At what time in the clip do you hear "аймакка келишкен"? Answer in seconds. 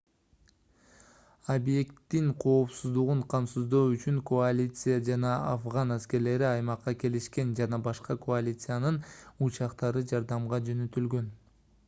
6.53-7.51